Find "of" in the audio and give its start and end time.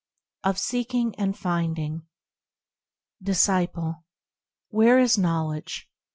0.49-0.57